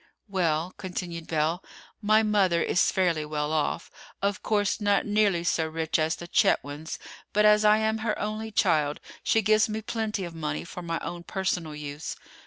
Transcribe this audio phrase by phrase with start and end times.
[0.27, 1.63] "Well," continued Belle,
[2.01, 6.97] "my mother is fairly well off—of course not nearly so rich as the Chetwynds;
[7.33, 10.97] but as I am her only child, she gives me plenty of money for my
[11.01, 12.15] own personal use.